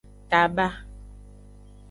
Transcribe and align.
Taba. 0.29 0.67